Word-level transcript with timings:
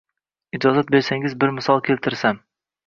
Ijozat 0.59 0.89
bersangiz, 0.95 1.39
bir 1.45 1.55
misol 1.61 1.87
keltirsam. 1.91 2.43